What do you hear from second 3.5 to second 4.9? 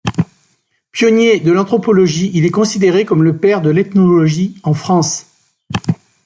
de l'ethnologie en